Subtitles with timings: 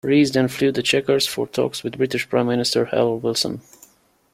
[0.03, 3.61] Rees then flew to Chequers for talks with British Prime Minister Harold Wilson.